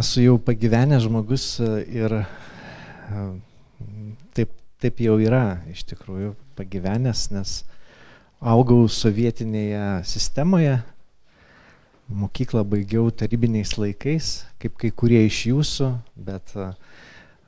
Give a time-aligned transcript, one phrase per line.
[0.00, 2.14] esu jau pagyvenęs žmogus ir
[4.32, 7.58] taip, taip jau yra iš tikrųjų pagyvenęs, nes
[8.40, 10.78] augau sovietinėje sistemoje,
[12.08, 14.32] mokyklą baigiau tarybiniais laikais,
[14.62, 16.56] kaip kai kurie iš jūsų, bet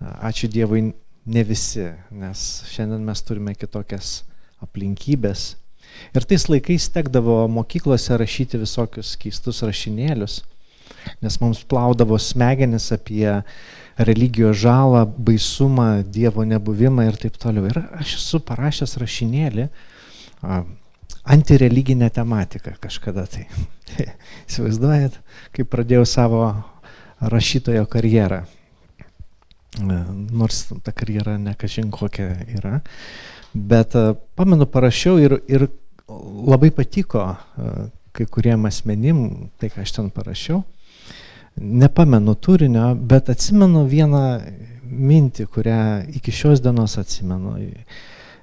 [0.03, 4.23] ačiū Dievui ne visi, nes šiandien mes turime kitokias
[4.62, 5.55] aplinkybės.
[6.12, 10.42] Ir tais laikais tekdavo mokyklose rašyti visokius keistus rašinėlius,
[11.23, 13.41] nes mums plaudavo smegenis apie
[13.97, 17.69] religijos žalą, baisumą, Dievo nebuvimą ir taip toliau.
[17.69, 19.69] Ir aš esu parašęs rašinėlį
[21.23, 23.47] antireliginę tematiką kažkada tai.
[24.48, 25.19] Įsivaizduojat,
[25.55, 26.42] kai pradėjau savo
[27.20, 28.42] rašytojo karjerą.
[29.83, 32.80] Nors ta karjera nekažin kokia yra.
[33.53, 33.95] Bet
[34.37, 35.69] pamenu, parašiau ir, ir
[36.09, 37.25] labai patiko
[38.12, 40.62] kai kuriem asmenim tai, ką aš ten parašiau.
[41.56, 44.22] Nepamenu turinio, bet atsimenu vieną
[44.92, 45.83] mintį, kurią
[46.17, 47.56] iki šios dienos atsimenu.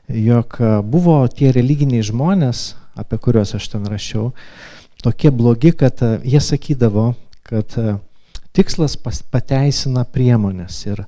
[0.09, 0.57] Jog
[0.89, 4.31] buvo tie religiniai žmonės, apie kuriuos aš ten rašiau,
[5.03, 7.11] tokie blogi, kad jie sakydavo,
[7.45, 7.75] kad
[8.53, 8.97] tikslas
[9.31, 10.81] pateisina priemonės.
[10.89, 11.03] Ir,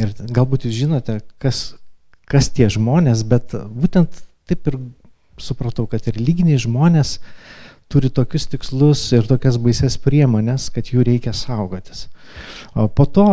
[0.00, 1.74] ir galbūt jūs žinote, kas,
[2.30, 4.78] kas tie žmonės, bet būtent taip ir
[5.40, 7.18] supratau, kad religiniai žmonės
[7.92, 12.08] turi tokius tikslus ir tokias baises priemonės, kad jų reikia saugotis.
[12.74, 13.26] O po to,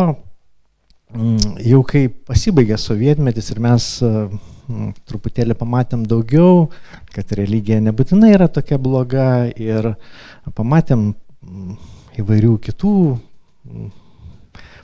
[1.14, 6.68] mm, jau kai pasibaigė sovietmetis ir mes mm, truputėlį pamatėm daugiau,
[7.14, 9.94] kad religija nebūtinai yra tokia bloga ir
[10.54, 11.76] pamatėm mm,
[12.22, 12.96] įvairių kitų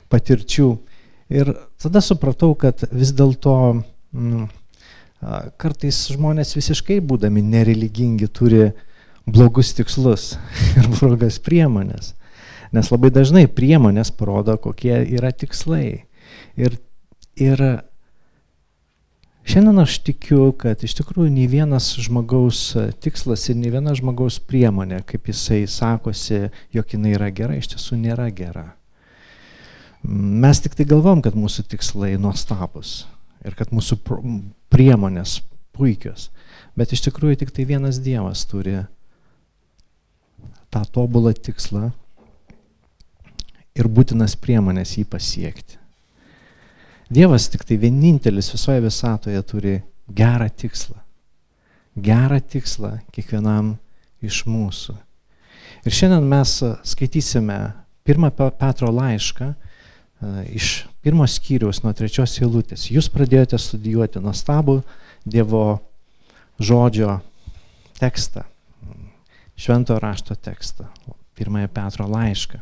[0.09, 0.69] patirčių.
[1.29, 3.55] Ir tada supratau, kad vis dėlto
[5.59, 8.69] kartais žmonės visiškai būdami nereligingi turi
[9.27, 10.33] blogus tikslus
[10.77, 12.13] ir blogas priemonės.
[12.75, 16.05] Nes labai dažnai priemonės parodo, kokie yra tikslai.
[16.59, 16.75] Ir,
[17.39, 17.63] ir
[19.49, 22.61] šiandien aš tikiu, kad iš tikrųjų nei vienas žmogaus
[23.01, 27.97] tikslas ir nei viena žmogaus priemonė, kaip jisai sakosi, jog jinai yra gera, iš tiesų
[28.03, 28.67] nėra gera.
[30.05, 33.01] Mes tik tai galvom, kad mūsų tikslai nuostabus
[33.43, 33.97] ir kad mūsų
[34.71, 35.39] priemonės
[35.75, 36.29] puikios.
[36.77, 38.77] Bet iš tikrųjų tik tai vienas Dievas turi
[40.69, 41.89] tą tobulą tikslą
[43.79, 45.77] ir būtinas priemonės jį pasiekti.
[47.09, 49.79] Dievas tik tai vienintelis visoje visatoje turi
[50.13, 50.97] gerą tikslą.
[51.97, 53.77] Gerą tikslą kiekvienam
[54.21, 54.93] iš mūsų.
[55.87, 56.59] Ir šiandien mes
[56.91, 57.57] skaitysime
[58.05, 59.53] pirmą Petro laišką
[60.51, 62.89] iš pirmo skyriaus nuo trečios eilutės.
[62.91, 64.81] Jūs pradėjote studijuoti nuostabų
[65.29, 65.79] Dievo
[66.59, 67.19] žodžio
[67.99, 68.43] tekstą,
[69.59, 70.87] švento rašto tekstą,
[71.35, 72.59] pirmąją Petro laišką.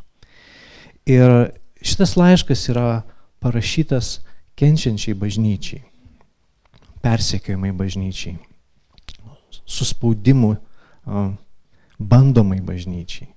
[1.05, 3.03] Ir šitas laiškas yra
[3.39, 4.17] parašytas
[4.57, 5.83] kenčiančiai bažnyčiai,
[7.05, 8.35] persekiojimai bažnyčiai,
[9.65, 10.55] suspaudimu
[11.97, 13.29] bandomai bažnyčiai.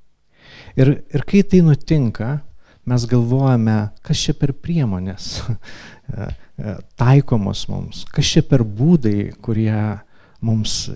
[0.80, 2.40] Ir, ir kai tai nutinka,
[2.88, 5.36] mes galvojame, kas čia per priemonės
[7.00, 9.76] taikomos mums, kas čia per būdai, kurie
[10.40, 10.88] mums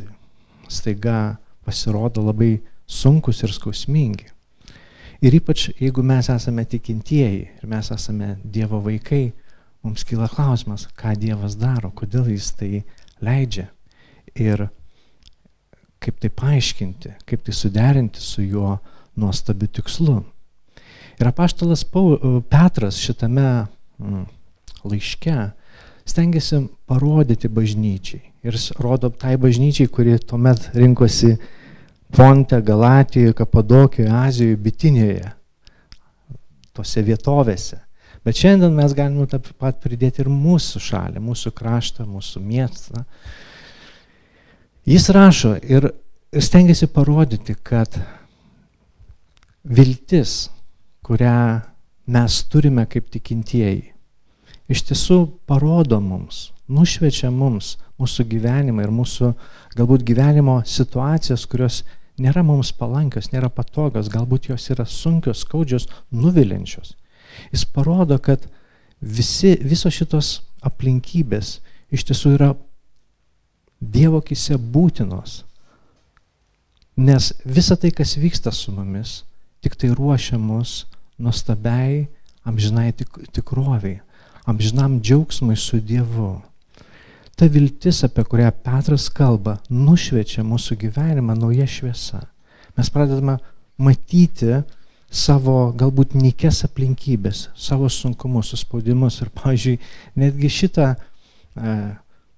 [0.72, 4.28] staiga pasirodo labai sunkus ir skausmingi.
[5.24, 9.32] Ir ypač jeigu mes esame tikintieji ir mes esame Dievo vaikai,
[9.84, 12.84] mums kyla klausimas, ką Dievas daro, kodėl jis tai
[13.24, 13.70] leidžia
[14.34, 14.66] ir
[16.04, 18.76] kaip tai paaiškinti, kaip tai suderinti su juo
[19.16, 20.18] nuostabiu tikslu.
[21.20, 21.86] Ir apaštalas
[22.50, 23.66] Petras šitame
[23.98, 24.24] mm,
[24.84, 25.36] laiške
[26.08, 28.22] stengiasi parodyti bažnyčiai.
[28.44, 31.36] Ir rodo tai bažnyčiai, kuri tuomet rinkosi
[32.14, 35.32] Ponte, Galatijoje, Kapadokijoje, Azijoje, Bitinėje,
[36.76, 37.80] tose vietovėse.
[38.24, 43.02] Bet šiandien mes galime taip pat pridėti ir mūsų šalį, mūsų kraštą, mūsų miestą.
[44.86, 45.88] Jis rašo ir,
[46.32, 47.98] ir stengiasi parodyti, kad
[49.64, 50.44] viltis
[51.04, 51.60] kurią
[52.06, 53.93] mes turime kaip tikintieji,
[54.68, 55.18] iš tiesų
[55.48, 59.32] parodo mums, nušvečia mums mūsų gyvenimą ir mūsų
[59.78, 61.82] galbūt gyvenimo situacijas, kurios
[62.20, 66.94] nėra mums palankios, nėra patogios, galbūt jos yra sunkios, skaudžios, nuvilinčios.
[67.52, 68.46] Jis parodo, kad
[69.00, 71.58] visi, visos šitos aplinkybės
[71.94, 72.54] iš tiesų yra
[73.84, 75.42] Dievo kise būtinos.
[76.96, 79.24] Nes visa tai, kas vyksta su mumis,
[79.60, 80.86] tik tai ruošia mus
[81.20, 82.06] nuostabiai
[82.48, 83.98] amžinai tik, tikroviai,
[84.44, 86.40] amžinam džiaugsmui su Dievu.
[87.34, 92.22] Ta viltis, apie kurią Petras kalba, nušviečia mūsų gyvenimą nauja šviesa.
[92.78, 93.38] Mes pradedame
[93.78, 94.60] matyti
[95.14, 99.76] savo galbūt nikes aplinkybės, savo sunkumus, suspaudimus ir, pavyzdžiui,
[100.18, 101.74] netgi šitą e,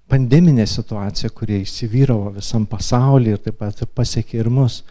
[0.09, 4.83] pandeminę situaciją, kurie įsivyravo visam pasaulyje ir taip pat pasiekė ir mus,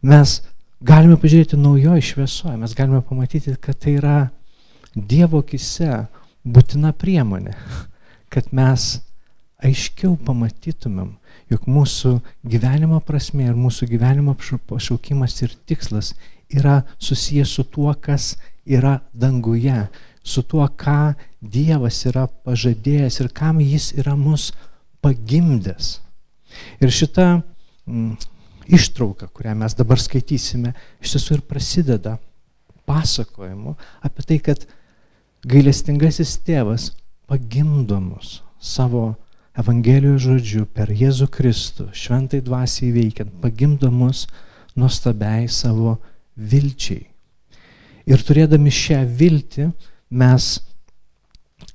[0.00, 0.38] mes
[0.80, 4.18] galime pažiūrėti naujoje šviesoje, mes galime pamatyti, kad tai yra
[4.90, 6.08] Dievo akise
[6.44, 7.54] būtina priemonė,
[8.32, 9.00] kad mes
[9.60, 11.16] aiškiau pamatytumėm,
[11.50, 12.14] jog mūsų
[12.46, 14.36] gyvenimo prasme ir mūsų gyvenimo
[14.68, 16.14] pašaukimas ir tikslas
[16.50, 19.88] yra susijęs su tuo, kas yra danguje,
[20.22, 24.50] su tuo, ką Dievas yra pažadėjęs ir kam jis yra mus
[25.00, 25.94] pagimdęs.
[26.84, 27.40] Ir šita
[27.88, 28.10] mm,
[28.68, 32.18] ištrauka, kurią mes dabar skaitysime, iš tiesų ir prasideda
[32.84, 33.72] pasakojimu
[34.04, 34.66] apie tai, kad
[35.46, 36.90] gailestingasis tėvas
[37.30, 39.14] pagimdo mus savo
[39.58, 44.26] Evangelijos žodžiu per Jėzų Kristų, šventai dvasiai veikiant, pagimdo mus
[44.78, 45.96] nuostabiai savo
[46.36, 47.08] vilčiai.
[48.06, 49.66] Ir turėdami šią viltį
[50.22, 50.46] mes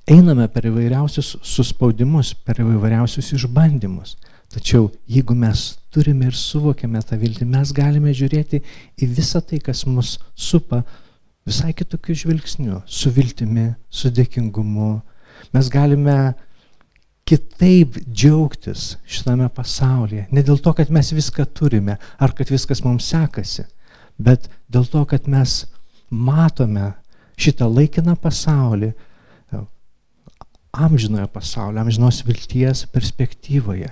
[0.08, 4.16] einame per įvairiausius suspaudimus, per įvairiausius išbandymus.
[4.56, 8.62] Tačiau jeigu mes turime ir suvokiame tą viltį, mes galime žiūrėti
[8.96, 10.84] į visą tai, kas mus supa,
[11.46, 15.00] visai kitokiu žvilgsniu, su viltimi, su dėkingumu.
[15.54, 16.34] Mes galime
[17.26, 20.26] kitaip džiaugtis šitame pasaulyje.
[20.34, 23.66] Ne dėl to, kad mes viską turime ar kad viskas mums sekasi,
[24.18, 25.64] bet dėl to, kad mes
[26.10, 26.92] matome
[27.38, 28.92] šitą laikiną pasaulį,
[30.76, 33.88] amžinojo pasaulio, amžinos vilties perspektyvoje.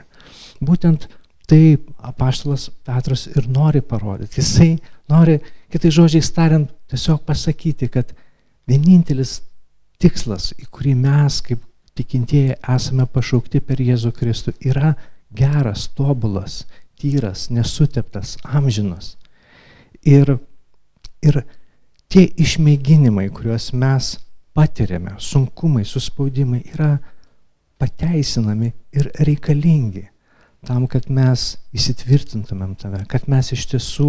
[0.64, 1.08] Būtent
[1.48, 4.40] tai apaštalas Petras ir nori parodyti.
[4.40, 4.70] Jisai
[5.12, 5.38] nori,
[5.72, 8.12] kitai žodžiai tariant, tiesiog pasakyti, kad
[8.68, 9.40] vienintelis
[10.02, 11.62] tikslas, į kurį mes kaip
[11.94, 14.94] tikintieji esame pašaukti per Jėzų Kristų, yra
[15.34, 16.64] geras, tobulas,
[17.00, 19.14] tyras, nesuteptas, amžinas.
[20.04, 20.36] Ir,
[21.24, 21.40] ir
[22.12, 24.14] tie išmėginimai, kuriuos mes
[24.54, 26.96] patiriame, sunkumai, suspaudimai, yra
[27.80, 30.08] pateisinami ir reikalingi
[30.64, 34.08] tam, kad mes įsitvirtintumėm tave, kad mes iš tiesų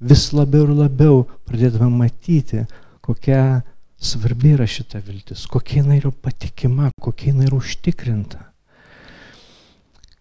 [0.00, 2.64] vis labiau ir labiau pradėtume matyti,
[3.04, 3.62] kokia
[3.96, 8.42] svarbi yra šita viltis, kokia jinai yra patikima, kokia jinai yra užtikrinta.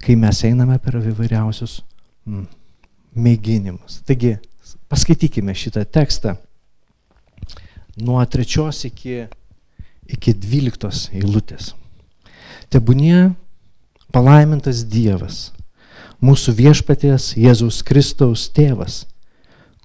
[0.06, 1.80] Kai mes einame per įvairiausius
[2.30, 2.46] mm,
[3.26, 4.04] mėginimus.
[4.06, 4.36] Taigi,
[4.88, 6.36] Paskaitykime šitą tekstą
[7.98, 9.26] nuo trečios iki,
[10.06, 11.74] iki dvyliktos eilutės.
[12.70, 13.34] Tebūnie
[14.14, 15.50] palaimintas Dievas,
[16.22, 19.04] mūsų viešpaties Jėzaus Kristaus tėvas,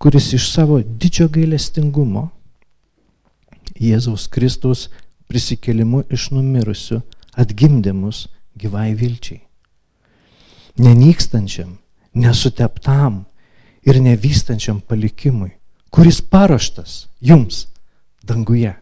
[0.00, 2.28] kuris iš savo didžio gailestingumo
[3.80, 4.88] Jėzaus Kristaus
[5.28, 7.00] prisikelimu iš numirusių
[7.38, 8.26] atgimdė mus
[8.58, 9.40] gyvai vilčiai.
[10.80, 11.76] Nenykstančiam,
[12.16, 13.24] nesuteptam,
[13.82, 15.50] ir nevystančiam palikimui,
[15.90, 17.66] kuris paruoštas jums
[18.26, 18.74] danguje.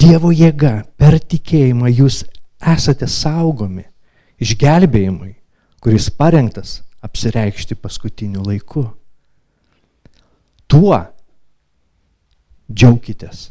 [0.00, 2.22] Dievo jėga per tikėjimą jūs
[2.60, 3.84] esate saugomi
[4.40, 5.34] išgelbėjimui,
[5.80, 8.84] kuris parengtas apsireikšti paskutiniu laiku.
[10.70, 10.98] Tuo
[12.70, 13.50] džiaukitės,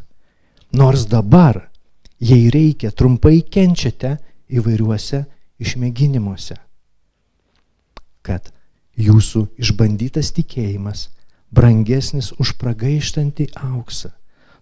[0.71, 1.65] nors dabar,
[2.21, 4.15] jei reikia, trumpai kenčiate
[4.47, 5.25] įvairiuose
[5.59, 6.55] išmėginimuose,
[8.23, 8.53] kad
[8.99, 11.09] jūsų išbandytas tikėjimas
[11.51, 14.13] brangesnis už pragaištantį auksą,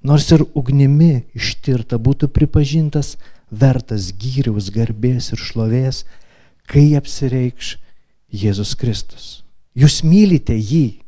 [0.02, 3.18] nors ir ugnimi ištirta būtų pripažintas
[3.52, 6.06] vertas gyriaus garbės ir šlovės,
[6.68, 7.78] kai apsireikš
[8.34, 9.28] Jėzus Kristus.
[9.78, 11.00] Jūs mylite jį,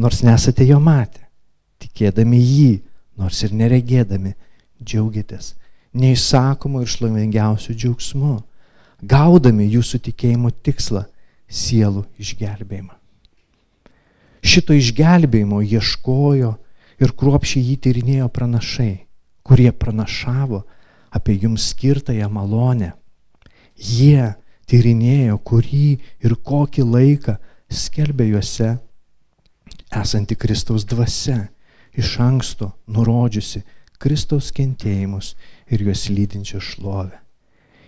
[0.00, 1.26] nors nesate jo matę,
[1.82, 2.72] tikėdami jį,
[3.20, 4.34] nors ir neregėdami,
[4.82, 5.54] džiaugiatės
[5.94, 8.34] neišsakomu ir šlovingiausiu džiaugsmu
[9.02, 11.04] gaudami jūsų tikėjimo tikslą-
[11.62, 12.94] sielų išgelbėjimą.
[14.44, 16.52] Šito išgelbėjimo ieškojo
[17.00, 19.06] ir kruopšiai jį tyrinėjo pranašai,
[19.42, 20.64] kurie pranašavo
[21.10, 22.92] apie jums skirtąją malonę.
[23.76, 24.34] Jie
[24.70, 25.88] tyrinėjo, kurį
[26.24, 27.36] ir kokį laiką
[27.70, 28.76] skelbė juose
[29.94, 31.48] esanti Kristaus dvasia,
[31.94, 33.64] iš anksto nurodžiusi
[33.98, 35.34] Kristaus kentėjimus
[35.70, 37.24] ir juos lydinčią šlovę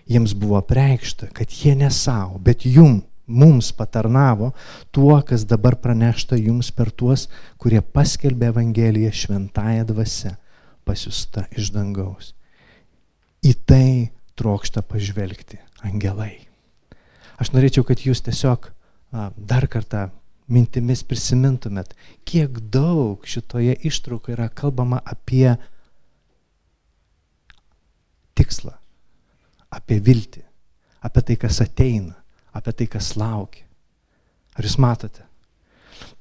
[0.07, 4.53] jiems buvo preikšta, kad jie ne savo, bet jum, mums patarnavo
[4.95, 7.27] tuo, kas dabar pranešta jums per tuos,
[7.59, 10.37] kurie paskelbė Evangeliją šventąją dvasę,
[10.87, 12.35] pasiusta iš dangaus.
[13.43, 13.91] Į tai
[14.39, 16.46] trokšta pažvelgti angelai.
[17.37, 18.71] Aš norėčiau, kad jūs tiesiog
[19.37, 20.09] dar kartą
[20.49, 21.95] mintimis prisimintumėt,
[22.29, 25.57] kiek daug šitoje ištraukoje yra kalbama apie
[28.37, 28.75] tikslą,
[29.73, 30.45] apie viltį,
[31.07, 32.15] apie tai, kas ateina,
[32.55, 33.65] apie tai, kas laukia.
[34.57, 35.25] Ar jūs matote?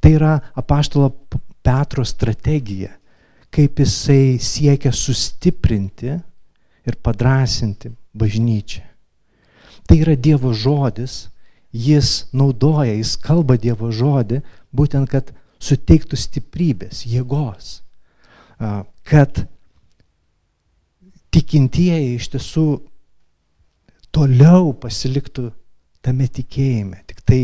[0.02, 1.12] Tai yra apaštalo
[1.66, 2.92] Petro strategija,
[3.54, 6.12] kaip jisai siekia sustiprinti
[6.86, 8.84] ir padrasinti bažnyčią.
[9.86, 11.28] Tai yra Dievo žodis,
[11.72, 14.42] jis naudoja, jis kalba Dievo žodį,
[14.76, 17.82] būtent, kad suteiktų stiprybės, jėgos,
[19.06, 19.46] kad
[21.36, 22.66] tikintieji iš tiesų
[24.16, 25.50] toliau pasiliktų
[26.06, 27.40] tame tikėjime, tik tai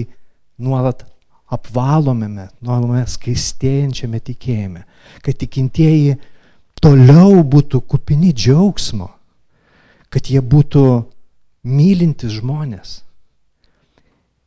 [0.62, 1.04] nuolat
[1.52, 4.86] apvalomėme, nuolame skaistėjančiame tikėjime,
[5.26, 6.16] kad tikintieji
[6.82, 9.10] toliau būtų kupini džiaugsmo,
[10.12, 10.86] kad jie būtų
[11.64, 13.02] mylintis žmonės.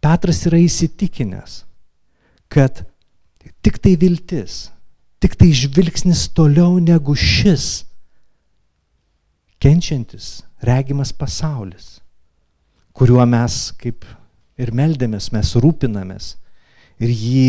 [0.05, 1.63] Petras yra įsitikinęs,
[2.53, 2.85] kad
[3.65, 4.69] tik tai viltis,
[5.23, 7.87] tik tai žvilgsnis toliau negu šis
[9.65, 12.03] kenčiantis, regimas pasaulis,
[12.93, 14.05] kuriuo mes kaip
[14.61, 16.35] ir meldėmės, mes rūpinamės
[17.01, 17.49] ir jį,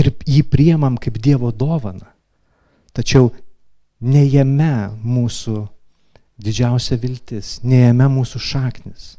[0.00, 2.08] ir jį priemam kaip Dievo dovana.
[2.96, 3.28] Tačiau
[4.00, 5.66] ne jame mūsų
[6.36, 9.16] didžiausia viltis, ne jame mūsų šaknis,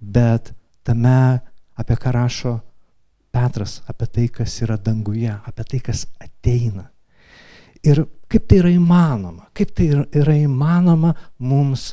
[0.00, 0.52] bet
[0.86, 1.40] tame,
[1.78, 2.58] apie ką rašo
[3.30, 6.88] Petras, apie tai, kas yra danguje, apie tai, kas ateina.
[7.86, 9.86] Ir kaip tai yra įmanoma, kaip tai
[10.18, 11.92] yra įmanoma mums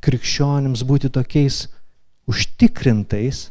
[0.00, 1.66] krikščionims būti tokiais
[2.30, 3.50] užtikrintais,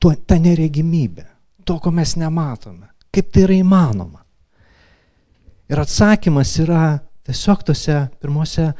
[0.00, 1.26] tuo, ta neregimybė,
[1.68, 4.22] to, ko mes nematome, kaip tai yra įmanoma.
[5.68, 6.86] Ir atsakymas yra
[7.26, 8.70] tiesiog tose pirmose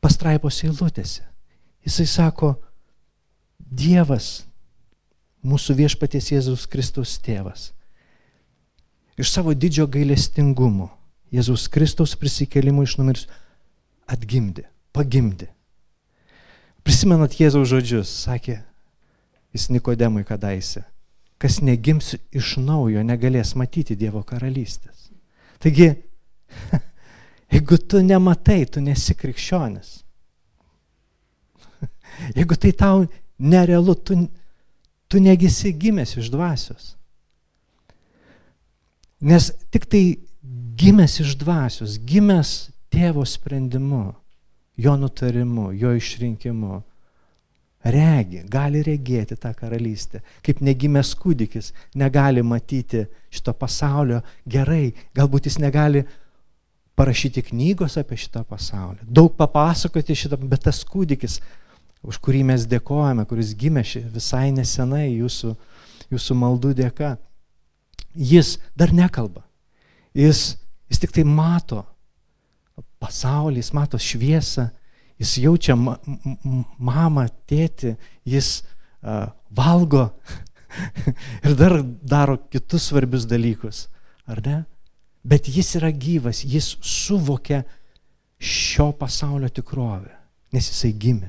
[0.00, 1.24] pastraipos eilutėse.
[1.86, 2.54] Jisai sako,
[3.70, 4.48] Dievas,
[5.46, 7.70] mūsų viešpaties Jėzus Kristus tėvas,
[9.20, 10.90] iš savo didžio gailestingumo
[11.30, 13.26] Jėzus Kristaus prisikėlimų iš numirs
[14.10, 15.46] atgimdė, pagimdė.
[16.82, 18.58] Prisimenat Jėzaus žodžius, sakė
[19.54, 20.82] jis Nikodemui kadaise,
[21.38, 25.10] kas negims iš naujo negalės matyti Dievo karalystės.
[25.62, 25.92] Taigi,
[27.50, 29.98] jeigu tu nematai, tu nesi krikščionis.
[32.38, 33.04] Jeigu tai tau
[33.40, 34.16] nerealu, tu,
[35.08, 36.94] tu negisi gimęs iš dvasios.
[39.20, 40.04] Nes tik tai
[40.80, 44.14] gimęs iš dvasios, gimęs tėvo sprendimu,
[44.80, 46.80] jo nutarimu, jo išrinkimu,
[47.84, 50.22] regi, gali regėti tą karalystę.
[50.44, 56.04] Kaip negimęs kūdikis negali matyti šito pasaulio gerai, galbūt jis negali
[57.00, 61.38] parašyti knygos apie šitą pasaulį, daug papasakoti šitą, bet tas kūdikis,
[62.04, 65.54] už kurį mes dėkojame, kuris gimė visai nesenai jūsų,
[66.12, 67.14] jūsų maldų dėka,
[68.12, 69.46] jis dar nekalba.
[70.16, 70.58] Jis,
[70.90, 71.84] jis tik tai mato
[73.00, 74.68] pasaulį, jis mato šviesą,
[75.20, 75.96] jis jaučia ma
[76.76, 77.94] mamą, tėtį,
[78.28, 80.10] jis uh, valgo
[81.46, 83.86] ir dar daro kitus svarbius dalykus,
[84.28, 84.58] ar ne?
[85.26, 87.62] Bet jis yra gyvas, jis suvokia
[88.40, 90.12] šio pasaulio tikrovę,
[90.54, 91.28] nes jisai gimė.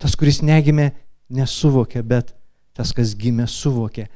[0.00, 0.90] Tas, kuris negimė,
[1.32, 2.32] nesuvokė, bet
[2.76, 4.08] tas, kas gimė, suvokė.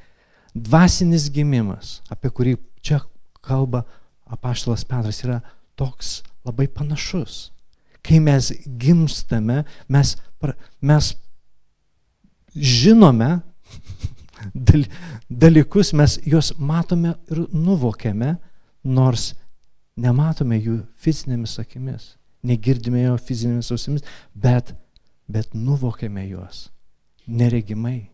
[0.56, 3.02] Dvasinis gimimas, apie kurį čia
[3.44, 3.84] kalba
[4.28, 5.42] apaštalas Petras, yra
[5.78, 7.48] toks labai panašus
[8.08, 10.14] kai mes gimstame, mes,
[10.80, 11.10] mes
[12.54, 13.30] žinome
[15.44, 18.36] dalykus, mes juos matome ir nuvokiame,
[18.84, 19.32] nors
[19.98, 22.12] nematome jų fizinėmis akimis,
[22.46, 24.04] negirdime jo fizinėmis ausimis,
[24.34, 24.74] bet,
[25.26, 26.68] bet nuvokiame juos
[27.26, 28.08] neregimai,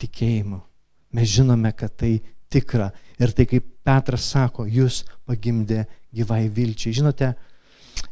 [0.00, 0.62] tikėjimu.
[1.12, 2.14] Mes žinome, kad tai
[2.52, 2.90] tikra.
[3.20, 5.82] Ir tai kaip Petras sako, jūs pagimdė
[6.14, 6.94] gyvai vilčiai.
[6.96, 7.32] Žinote,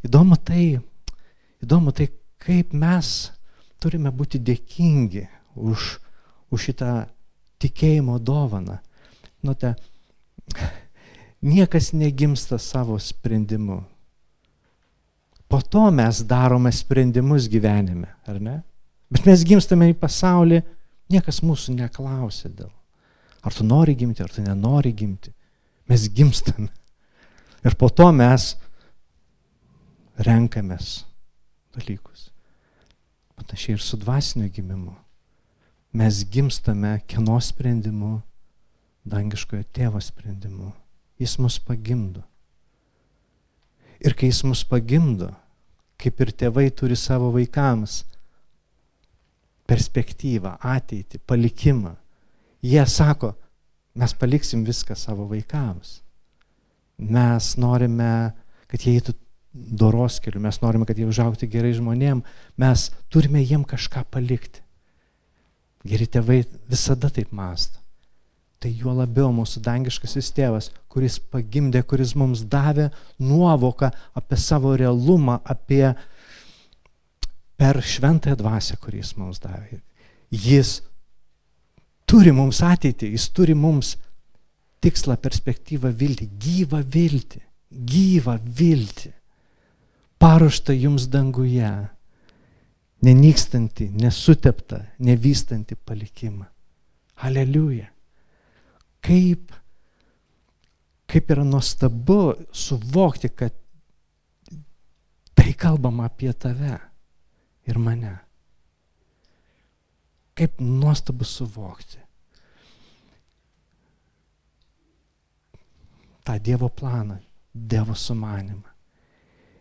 [0.05, 0.79] Įdomu tai,
[1.61, 2.07] įdomu tai,
[2.41, 3.31] kaip mes
[3.81, 5.87] turime būti dėkingi už,
[6.49, 6.93] už šitą
[7.61, 8.79] tikėjimo dovaną.
[9.45, 9.75] Nuote,
[11.41, 13.83] niekas negimsta savo sprendimu.
[15.47, 18.61] Po to mes darome sprendimus gyvenime, ar ne?
[19.11, 20.61] Bet mes gimstame į pasaulį,
[21.11, 22.71] niekas mūsų neklausė dėl.
[23.43, 25.33] Ar tu nori gimti, ar tu nenori gimti.
[25.89, 26.69] Mes gimstame.
[27.65, 28.53] Ir po to mes
[30.21, 31.01] renkamės
[31.75, 32.29] dalykus.
[33.35, 34.95] Panašiai ir su dvasiniu gimimu.
[35.97, 38.21] Mes gimstame kieno sprendimu,
[39.03, 40.71] dangiškojo tėvo sprendimu.
[41.21, 42.23] Jis mus pagimdo.
[44.01, 45.29] Ir kai jis mus pagimdo,
[46.01, 48.01] kaip ir tėvai turi savo vaikams
[49.69, 51.93] perspektyvą, ateitį, palikimą,
[52.65, 53.35] jie sako,
[53.95, 55.99] mes paliksim viską savo vaikams.
[57.01, 58.31] Mes norime,
[58.69, 59.15] kad jie eitų
[59.53, 62.23] doros keliu, mes norime, kad jie užaukti gerai žmonėm,
[62.61, 64.63] mes turime jiem kažką palikti.
[65.87, 67.80] Geri tėvai visada taip masto.
[68.61, 75.39] Tai juo labiau mūsų dangiškasis tėvas, kuris pagimdė, kuris mums davė nuovoką apie savo realumą,
[75.49, 75.95] apie
[77.57, 79.79] per šventąją dvasę, kuris mums davė.
[80.29, 80.79] Jis
[82.09, 83.95] turi mums ateitį, jis turi mums
[84.81, 87.41] tikslą, perspektyvą, viltį, gyvą viltį,
[87.71, 89.11] gyvą viltį,
[90.21, 91.69] paruoštą jums danguje
[93.05, 96.47] nenykstantį, nesuteptą, nevystantį palikimą.
[97.21, 97.90] Aleliuja.
[99.01, 99.51] Kaip,
[101.09, 103.55] kaip yra nuostabu suvokti, kad
[105.35, 106.77] tai kalbama apie tave
[107.67, 108.13] ir mane.
[110.37, 112.01] Kaip nuostabu suvokti.
[116.23, 117.17] tą Dievo planą,
[117.55, 118.69] Dievo sumanimą.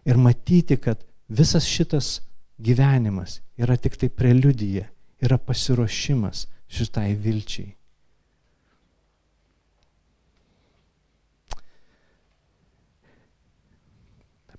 [0.04, 2.20] Ir matyti, kad visas šitas
[2.58, 4.86] gyvenimas yra tik tai preliudija,
[5.20, 7.74] yra pasiruošimas šitai vilčiai.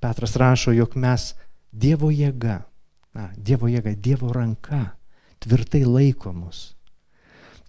[0.02, 1.32] Petras rašo, jog mes
[1.72, 2.64] Dievo jėga,
[3.16, 4.98] na, Dievo jėga, Dievo ranka
[5.42, 6.74] tvirtai laikomus.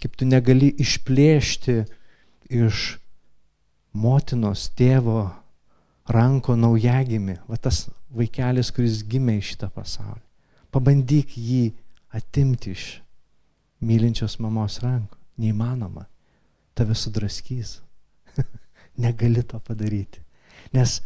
[0.03, 1.77] Kaip tu negali išplėšti
[2.51, 2.81] iš
[3.95, 5.31] motinos, tėvo
[6.11, 10.25] ranko naujagimi, va tas vaikelis, kuris gimė iš šitą pasaulį.
[10.73, 11.65] Pabandyk jį
[12.17, 12.87] atimti iš
[13.85, 15.19] mylinčios mamos rankų.
[15.43, 16.07] Neįmanoma.
[16.77, 17.81] Tave sudraskys.
[19.05, 20.21] Negali to padaryti.
[20.73, 21.01] Nes,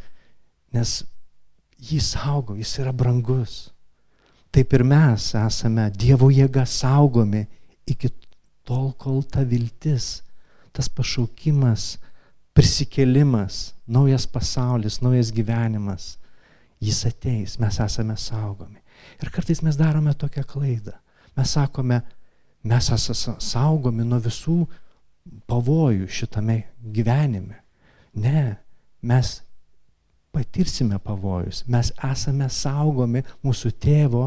[0.75, 0.99] nes
[1.83, 3.71] jį saugo, jis yra brangus.
[4.53, 7.45] Taip ir mes esame Dievo jėga saugomi
[7.87, 8.11] iki
[8.65, 10.23] tol, kol ta viltis,
[10.73, 11.97] tas pašaukimas,
[12.57, 16.17] prisikėlimas, naujas pasaulis, naujas gyvenimas
[16.81, 18.81] jis ateis, mes esame saugomi.
[19.23, 20.97] Ir kartais mes darome tokią klaidą.
[21.37, 22.01] Mes sakome,
[22.65, 24.59] mes esame saugomi nuo visų
[25.49, 27.63] pavojų šitame gyvenime.
[28.17, 28.57] Ne,
[29.03, 29.41] mes
[30.37, 34.27] patirsime pavojus, mes esame saugomi mūsų tėvo,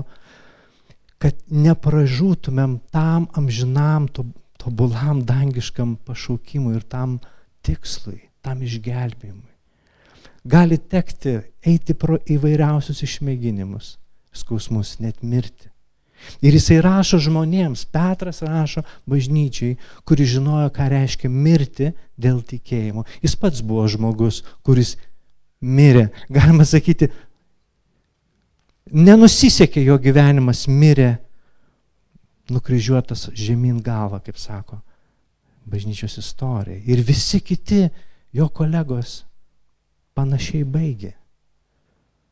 [1.21, 4.07] kad nepražūtumėm tam amžinam,
[4.59, 7.19] tobulam dangiškam pašaukimui ir tam
[7.63, 9.49] tikslui, tam išgelbėjimui
[10.43, 13.97] gali tekti eiti pro įvairiausius išmėginimus,
[14.35, 15.69] skausmus, net mirti.
[16.43, 23.05] Ir jisai rašo žmonėms, Petras rašo bažnyčiai, kuri žinojo, ką reiškia mirti dėl tikėjimo.
[23.23, 24.97] Jis pats buvo žmogus, kuris
[25.61, 27.09] mirė, galima sakyti,
[28.91, 31.17] nenusisekė jo gyvenimas, mirė
[32.49, 34.79] nukryžiuotas žemyn galva, kaip sako
[35.69, 36.81] bažnyčios istorija.
[36.85, 37.87] Ir visi kiti
[38.33, 39.23] jo kolegos
[40.17, 41.13] panašiai baigė.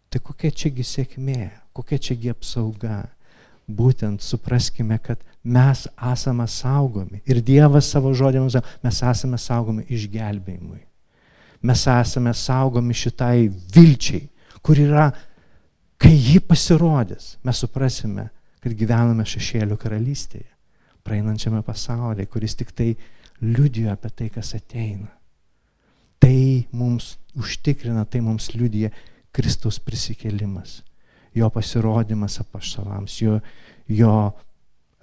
[0.09, 3.03] Tai kokia čiagi sėkmė, kokia čiagi apsauga.
[3.67, 5.81] Būtent supraskime, kad mes
[6.13, 7.19] esame saugomi.
[7.27, 10.79] Ir Dievas savo sako, mes esame saugomi išgelbėjimui.
[11.61, 14.27] Mes esame saugomi šitai vilčiai,
[14.61, 15.09] kur yra,
[15.97, 18.29] kai ji pasirodys, mes suprasime,
[18.61, 20.49] kad gyvename šešėlių karalystėje,
[21.07, 22.91] praeinančiame pasaulyje, kuris tik tai
[23.41, 25.09] liudijo apie tai, kas ateina.
[26.19, 26.37] Tai
[26.73, 28.91] mums užtikrina, tai mums liudija
[29.33, 30.81] Kristaus prisikėlimas,
[31.37, 33.37] jo pasirodymas apaštalams, jo,
[33.87, 34.13] jo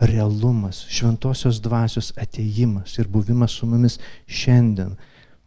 [0.02, 4.96] realumas, šventosios dvasios ateimas ir buvimas su mumis šiandien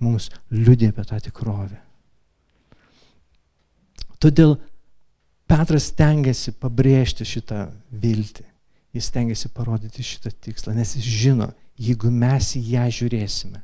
[0.03, 1.79] mums liudija apie tą tikrovę.
[4.21, 4.57] Todėl
[5.47, 8.43] Petras stengiasi pabrėžti šitą viltį,
[8.97, 11.47] jis stengiasi parodyti šitą tikslą, nes jis žino,
[11.79, 13.61] jeigu mes į ją žiūrėsime,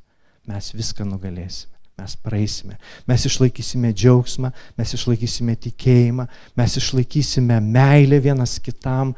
[0.48, 2.78] mes viską nugalėsime mes praeisime.
[3.08, 6.26] Mes išlaikysime džiaugsmą, mes išlaikysime tikėjimą,
[6.58, 9.14] mes išlaikysime meilę vienas kitam.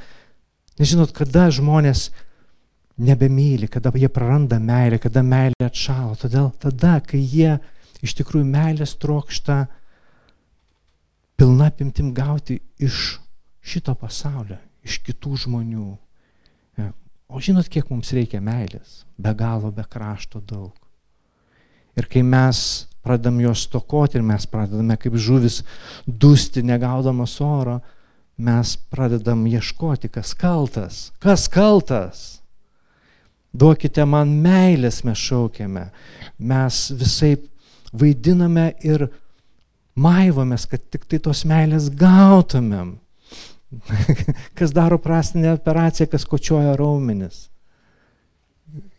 [0.79, 2.09] Nežinot, kada žmonės
[2.97, 6.15] nebemyli, kada jie praranda meilę, kada meilė atšalo.
[6.19, 7.57] Todėl tada, kai jie
[8.05, 9.65] iš tikrųjų meilės trokšta
[11.35, 13.19] pilna apimtim gauti iš
[13.65, 15.89] šito pasaulio, iš kitų žmonių.
[17.25, 19.01] O žinot, kiek mums reikia meilės?
[19.17, 20.75] Be galo, be krašto daug.
[21.97, 25.63] Ir kai mes pradam jos stokoti ir mes pradedame kaip žuvis
[26.05, 27.79] dusti negaudamas oro,
[28.37, 32.44] mes pradedam ieškoti, kas kaltas, kas kaltas.
[33.55, 35.87] Duokite man meilės, mes šaukiame.
[36.39, 37.35] Mes visai
[37.95, 39.07] vaidiname ir
[39.95, 42.97] maivomės, kad tik tai tos meilės gautumėm.
[44.57, 47.49] kas daro prastinę operaciją, kas kočioja raumenis.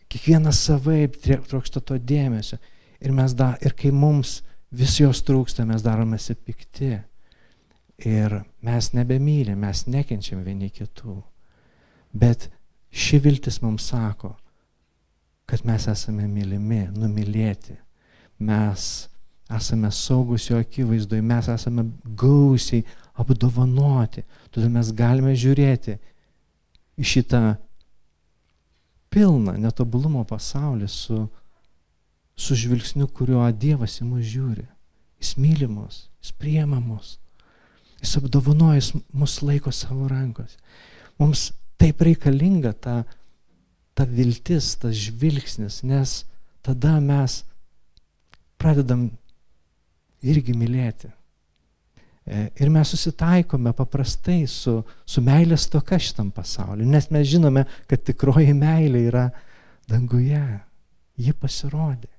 [0.07, 2.59] Kiekvienas savaip trokšta to dėmesio.
[3.03, 4.41] Ir, da, ir kai mums
[4.73, 6.95] vis jos trūksta, mes daromės pikti.
[8.05, 11.17] Ir mes nebemylim, mes nekenčiam vieni kitų.
[12.13, 12.49] Bet
[12.93, 14.35] ši viltis mums sako,
[15.47, 17.77] kad mes esame mylimi, numylėti.
[18.43, 19.07] Mes
[19.49, 21.87] esame saugus jo akivaizdoje, mes esame
[22.19, 22.83] gausiai
[23.17, 24.25] apdovanoti.
[24.51, 25.95] Todėl mes galime žiūrėti
[26.97, 27.41] į šitą
[29.13, 31.21] pilną netobulumo pasaulį su,
[32.35, 34.67] su žvilgsniu, kuriuo Dievas į mus žiūri.
[35.17, 37.15] Jis myli mus, jis priema mus,
[38.03, 40.59] jis apdovanoja, jis mus laiko savo rankos.
[41.17, 41.49] Mums
[41.81, 42.99] taip reikalinga ta,
[43.97, 46.19] ta viltis, tas žvilgsnis, nes
[46.65, 47.41] tada mes
[48.61, 49.07] pradedam
[50.21, 51.09] irgi mylėti.
[52.27, 58.03] E, ir mes susitaikome paprastai su, su meilės toka šitam pasauliu, nes mes žinome, kad
[58.05, 59.25] tikroji meilė yra
[59.89, 60.43] danguje.
[61.17, 62.11] Ji pasirodė.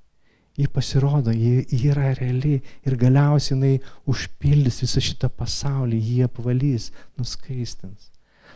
[0.59, 3.75] Ji pasirodo, ji, ji yra reali ir galiausiai jinai
[4.11, 8.09] užpildys visą šitą pasaulį, jį apvalys, nuskaistins.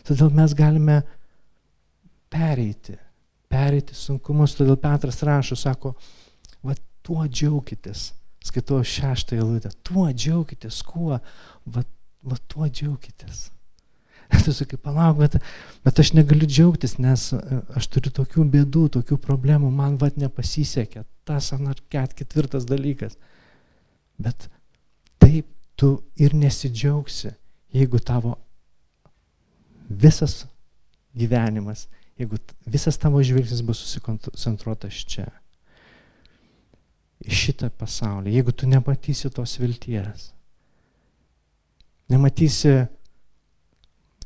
[0.02, 0.96] Todėl mes galime
[2.32, 2.96] pereiti,
[3.52, 4.56] pereiti sunkumus.
[4.56, 5.94] Todėl Petras rašo, sako,
[6.64, 8.10] va tuo džiaukitės
[8.46, 11.18] skaitau šeštą eilutę, tuo džiaukitės, kuo,
[11.66, 11.82] va,
[12.22, 13.50] va tuo džiaukitės.
[14.44, 15.34] Tu sakai, palauk, bet,
[15.84, 21.04] bet aš negaliu džiaugtis, nes e, aš turiu tokių bėdų, tokių problemų, man vad nepasisekė,
[21.28, 23.18] tas ar ket ketvirtas dalykas.
[24.16, 24.48] Bet
[25.20, 27.34] taip tu ir nesidžiaugsi,
[27.76, 28.38] jeigu tavo
[29.84, 30.46] visas
[31.12, 31.84] gyvenimas,
[32.20, 35.28] jeigu visas tavo žvilgsnis bus susikoncentruotas čia
[37.22, 40.32] į šitą pasaulį, jeigu tu nematysi tos vilties,
[42.10, 42.74] nematysi,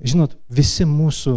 [0.00, 1.36] žinot, visi mūsų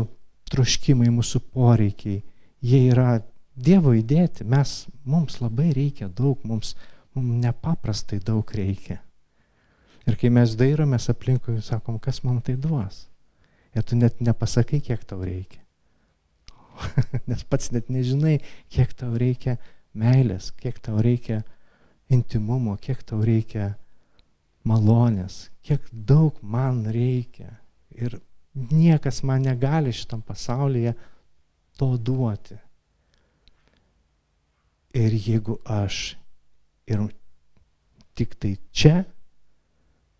[0.49, 2.23] troškimai, mūsų poreikiai,
[2.63, 3.19] jie yra
[3.59, 6.77] Dievo įdėti, mes, mums labai reikia daug, mums,
[7.11, 9.01] mums nepaprastai daug reikia.
[10.07, 13.09] Ir kai mes dairomės aplinkui, sakom, kas man tai duos.
[13.75, 15.59] Ir tu net nepasakai, kiek tau reikia.
[17.29, 18.39] Nes pats net nežinai,
[18.71, 19.57] kiek tau reikia
[19.97, 21.41] meilės, kiek tau reikia
[22.09, 23.73] intimumo, kiek tau reikia
[24.67, 27.57] malonės, kiek daug man reikia.
[27.95, 28.19] Ir
[28.53, 30.95] niekas man negali šitam pasaulyje
[31.79, 32.57] to duoti.
[34.95, 36.17] Ir jeigu aš
[36.89, 37.05] ir
[38.17, 39.05] tik tai čia,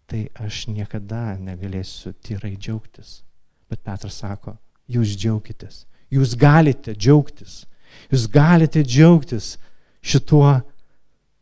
[0.10, 3.22] tai aš niekada negalėsiu tyrai džiaugtis.
[3.70, 4.56] Bet Petras sako,
[4.90, 7.64] jūs džiaukitės, jūs galite džiaugtis,
[8.12, 9.58] jūs galite džiaugtis
[10.02, 10.60] šituo,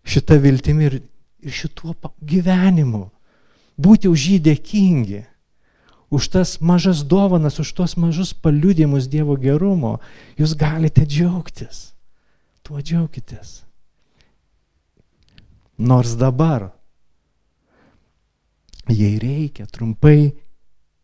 [0.08, 1.00] šitą viltimį ir,
[1.44, 3.08] ir šituo gyvenimu.
[3.78, 5.22] Būti už jį dėkingi,
[6.10, 10.00] už tas mažas dovanas, už tuos mažus paliudimus Dievo gerumo.
[10.40, 11.92] Jūs galite džiaugtis.
[12.64, 13.62] Tuo džiaukitės.
[15.78, 16.72] Nors dabar,
[18.90, 20.34] jei reikia, trumpai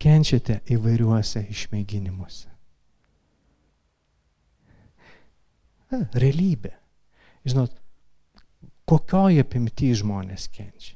[0.02, 2.53] kenčiate įvairiuose išmėginimuose.
[6.14, 6.74] Realybė.
[7.48, 7.76] Žinot,
[8.90, 10.96] kokioje apimti žmonės kenčia.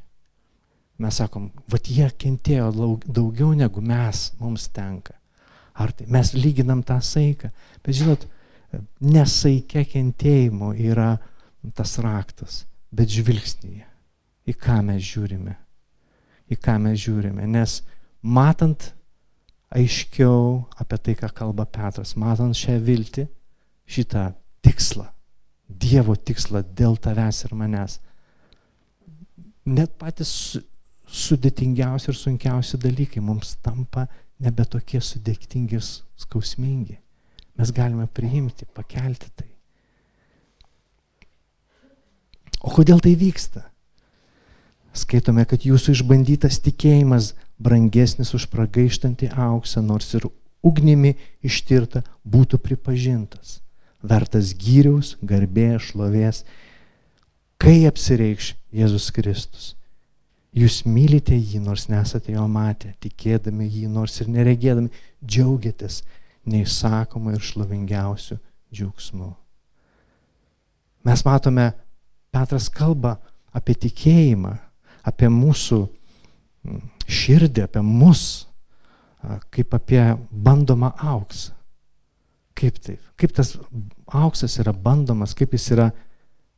[0.98, 2.72] Mes sakom, vad jie kentėjo
[3.06, 5.14] daugiau negu mes, mums tenka.
[5.78, 7.52] Ar tai mes lyginam tą saiką.
[7.86, 8.26] Bet žinot,
[9.02, 11.18] nesaikia kentėjimo yra
[11.78, 13.86] tas raktas, bet žvilgsnyje.
[14.48, 15.54] Į ką mes žiūrime.
[16.50, 17.46] Į ką mes žiūrime.
[17.52, 17.82] Nes
[18.24, 18.90] matant
[19.76, 23.28] aiškiau apie tai, ką kalba Petras, matant šią viltį,
[23.88, 24.32] šitą
[24.68, 25.08] tikslą,
[25.68, 27.98] Dievo tikslą dėl tavęs ir manęs.
[29.68, 30.32] Net patys
[31.12, 34.06] sudėtingiausi ir sunkiausi dalykai mums tampa
[34.40, 35.84] nebe tokie sudėtingi ir
[36.24, 36.96] skausmingi.
[37.60, 39.50] Mes galime priimti, pakelti tai.
[42.64, 43.66] O kodėl tai vyksta?
[44.98, 50.30] Skaitome, kad jūsų išbandytas tikėjimas brangesnis už pragaištantį auksą, nors ir
[50.66, 53.60] ugnimi ištirta, būtų pripažintas
[54.04, 56.44] vertas gyriaus, garbės, šlovės,
[57.62, 59.74] kai apsireikš Jėzus Kristus.
[60.58, 64.90] Jūs mylite jį, nors nesate jo matę, tikėdami jį, nors ir neregėdami,
[65.22, 66.02] džiaugiatės
[66.48, 68.40] neįsakomai ir šlovingiausių
[68.74, 69.34] džiaugsmų.
[71.08, 71.72] Mes matome,
[72.34, 73.16] Petras kalba
[73.56, 74.52] apie tikėjimą,
[75.08, 78.24] apie mūsų mm, širdį, apie mus,
[79.54, 81.57] kaip apie bandomą auksą.
[82.58, 83.02] Kaip taip?
[83.20, 83.56] Kaip tas
[84.08, 85.92] auksas yra bandomas, kaip jis yra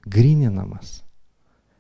[0.08, 1.02] grininamas.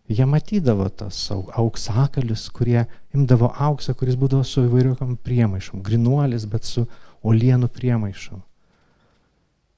[0.10, 5.84] Jie matydavo tas auksakalius, kurie imdavo auksą, kuris būdavo su įvairiuokam priemaišom.
[5.86, 6.88] Grinuolis, bet su
[7.21, 8.41] olienų priemaišom.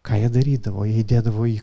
[0.08, 0.86] Ką jie darydavo?
[0.88, 1.58] Jie įdėdavo į,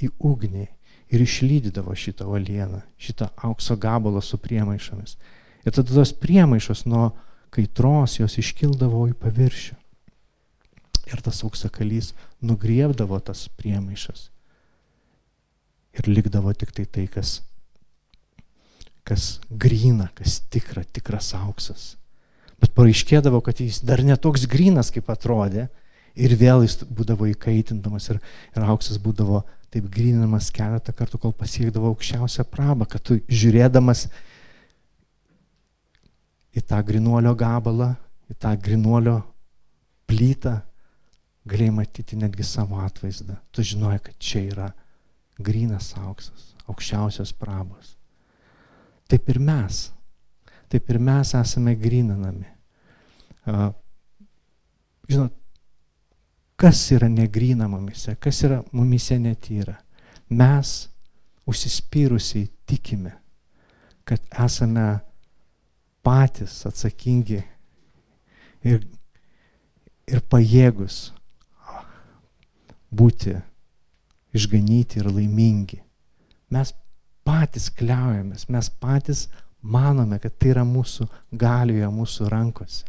[0.00, 0.64] į ugnį
[1.12, 5.18] ir išlydydavo šitą olieną, šitą aukso gabalą su priemaišomis.
[5.64, 7.12] Ir tada tos priemaišos nuo
[7.54, 9.76] kaitros jos iškildavo į paviršių.
[11.10, 12.12] Ir tas auksakalys
[12.44, 14.28] nugriebdavo tas priemaišas.
[15.94, 17.36] Ir likdavo tik tai tai, kas,
[19.06, 21.94] kas grina, kas tikra, tikras auksas.
[22.62, 25.68] Bet paaiškėdavo, kad jis dar netoks grinas, kaip atrodė.
[26.14, 28.20] Ir vėl jis būdavo įkaitindamas ir,
[28.54, 29.42] ir auksas būdavo
[29.74, 34.06] taip grinamas keletą kartų, kol pasiekdavo aukščiausią prabą, kad tu žiūrėdamas
[36.54, 37.90] į tą grinuolio gabalą,
[38.30, 39.16] į tą grinuolio
[40.06, 40.60] plytą,
[41.48, 43.36] galėjai matyti netgi savo atvaizdą.
[43.52, 44.70] Tu žinojai, kad čia yra
[45.38, 47.94] grinas auksas, aukščiausios prabos.
[49.10, 49.86] Taip ir mes.
[50.72, 52.48] Taip ir mes esame grininami.
[55.10, 55.34] Žinot,
[56.56, 59.76] kas yra negryna mumise, kas yra mumise netyra.
[60.32, 60.88] Mes
[61.44, 63.12] užsispyrusiai tikime,
[64.08, 64.86] kad esame
[66.04, 67.42] patys atsakingi
[68.64, 68.80] ir,
[70.08, 71.13] ir pajėgus
[72.94, 73.34] būti
[74.34, 75.80] išganyti ir laimingi.
[76.54, 76.72] Mes
[77.24, 79.26] patys kliaujamės, mes patys
[79.60, 81.06] manome, kad tai yra mūsų
[81.40, 82.84] galioje, mūsų rankose.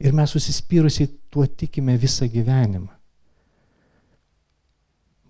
[0.00, 2.92] Ir mes susispyrusiai tuo tikime visą gyvenimą.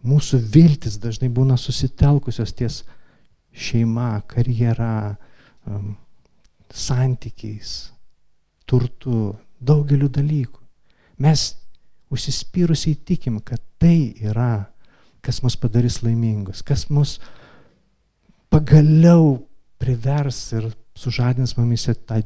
[0.06, 2.78] Mūsų viltis dažnai būna susitelkusios ties
[3.52, 5.16] šeima, karjera,
[5.66, 5.96] um,
[6.70, 7.90] santykiais,
[8.64, 10.62] turtu, daugeliu dalykų.
[11.20, 11.50] Mes
[12.10, 14.66] užsispyrusiai tikim, kad tai yra,
[15.22, 17.18] kas mus padarys laimingus, kas mus
[18.50, 19.38] pagaliau
[19.80, 22.20] privers ir sužadins mumise tą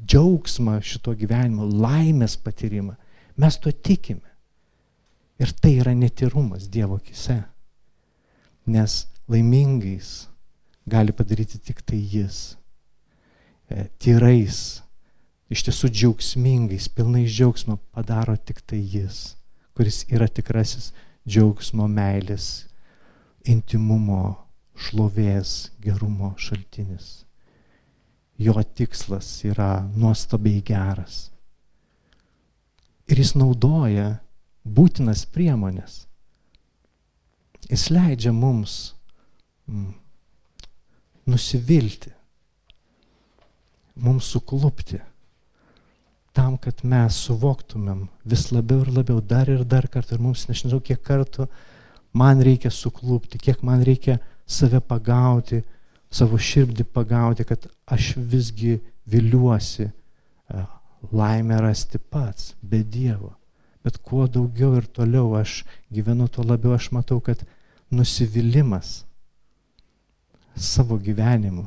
[0.00, 2.96] džiaugsmą šito gyvenimo, laimės patyrimą.
[3.40, 4.26] Mes to tikime.
[5.40, 7.38] Ir tai yra netirumas Dievo akise.
[8.68, 10.26] Nes laimingais
[10.90, 12.56] gali padaryti tik tai Jis.
[13.70, 14.82] E, tyrais,
[15.50, 19.34] iš tiesų džiaugsmingais, pilnais džiaugsmo padaro tik tai Jis,
[19.74, 20.92] kuris yra tikrasis
[21.26, 22.68] džiaugsmo, meilės,
[23.44, 24.22] intimumo,
[24.78, 27.20] šlovės, gerumo šaltinis
[28.40, 31.28] jo tikslas yra nuostabiai geras.
[33.10, 34.14] Ir jis naudoja
[34.64, 36.06] būtinas priemonės.
[37.68, 38.94] Jis leidžia mums
[39.68, 39.92] mm,
[41.28, 42.14] nusivilti,
[44.00, 45.02] mums suklupti,
[46.36, 50.80] tam, kad mes suvoktumėm vis labiau ir labiau, dar ir dar kartą, ir mums nežinau,
[50.80, 51.48] kiek kartų
[52.12, 55.62] man reikia suklupti, kiek man reikia save pagauti,
[56.10, 58.78] savo širdį pagauti, kad aš visgi
[59.10, 60.64] viliuosi e,
[61.12, 63.34] laimę rasti pats, be Dievo.
[63.84, 65.62] Bet kuo daugiau ir toliau aš
[65.92, 67.42] gyvenu, tuo labiau aš matau, kad
[67.90, 69.04] nusivylimas
[70.54, 71.64] savo gyvenimu,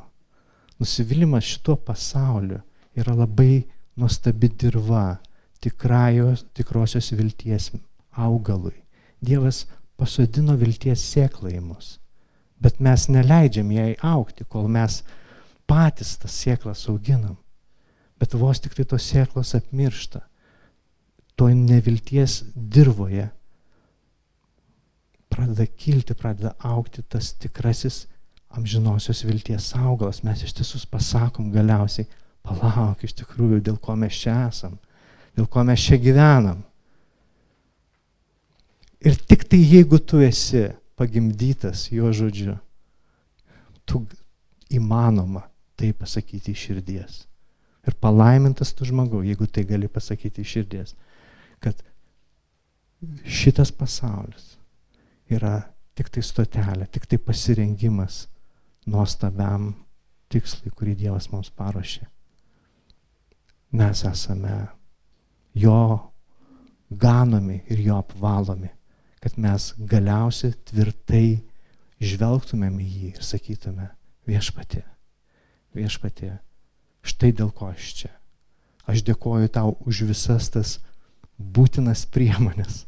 [0.80, 2.60] nusivylimas šituo pasauliu
[2.96, 3.64] yra labai
[4.00, 5.20] nuostabi dirba
[5.64, 7.72] tikrajos, tikrosios vilties
[8.12, 8.76] augalui.
[9.24, 9.66] Dievas
[9.98, 11.98] pasodino vilties sėklą į mus
[12.64, 15.02] bet mes neleidžiam jai aukti, kol mes
[15.68, 17.36] patys tas sėklas auginam.
[18.20, 20.24] Bet vos tik tai tos sėklos apmiršta,
[21.36, 23.28] to nevilties dirboje
[25.34, 28.04] pradeda kilti, pradeda aukti tas tikrasis
[28.54, 30.22] amžinosios vilties augalas.
[30.24, 32.06] Mes iš tiesų pasakom galiausiai,
[32.44, 34.76] palauk iš tikrųjų, dėl ko mes čia esam,
[35.38, 36.62] dėl ko mes čia gyvenam.
[39.04, 42.56] Ir tik tai jeigu tu esi pagimdytas jo žodžiu,
[43.84, 44.06] tu
[44.72, 45.44] įmanoma
[45.80, 47.24] tai pasakyti iš širdies.
[47.84, 50.94] Ir palaimintas tu žmogau, jeigu tai gali pasakyti iš širdies,
[51.60, 51.82] kad
[53.28, 54.54] šitas pasaulis
[55.28, 55.66] yra
[55.98, 58.28] tik tai stotelė, tik tai pasirengimas
[58.88, 59.74] nuostabiam
[60.32, 62.13] tikslui, kurį Dievas mums paruošė.
[63.74, 64.68] Mes esame
[65.58, 66.00] jo
[66.90, 68.70] ganomi ir jo apvalomi
[69.24, 71.28] kad mes galiausiai tvirtai
[72.04, 73.86] žvelgtumėm į jį ir sakytume,
[74.28, 74.82] viešpatė,
[75.72, 76.34] viešpatė,
[77.08, 78.12] štai dėl ko aš čia.
[78.84, 80.74] Aš dėkoju tau už visas tas
[81.40, 82.82] būtinas priemonės,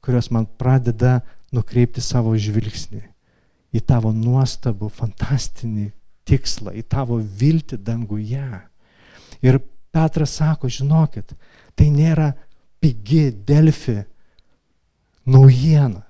[0.00, 1.18] kurios man pradeda
[1.52, 3.02] nukreipti savo žvilgsnį
[3.76, 5.90] į tavo nuostabų, fantastinį
[6.24, 8.48] tikslą, į tavo viltį danguje.
[9.42, 9.58] Ir
[9.92, 11.34] Petras sako, žinokit,
[11.76, 12.32] tai nėra
[12.80, 13.98] pigi Delfi
[15.28, 16.00] naujiena.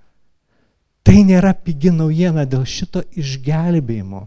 [1.02, 4.22] Tai nėra pigi naujiena dėl šito išgelbėjimo.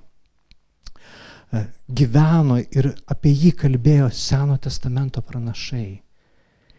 [1.55, 6.01] E, gyveno ir apie jį kalbėjo Seno testamento pranašai.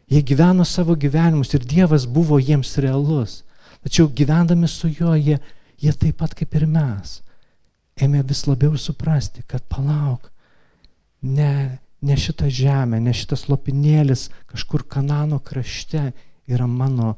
[0.07, 3.41] Jie gyveno savo gyvenimus ir Dievas buvo jiems realus.
[3.87, 5.39] Tačiau gyvendami su juo, jie,
[5.81, 7.23] jie taip pat kaip ir mes
[7.97, 10.29] ėmė vis labiau suprasti, kad palauk,
[11.23, 16.13] ne, ne šita žemė, ne šitas lopinėlis kažkur Kanano krašte
[16.47, 17.17] yra mano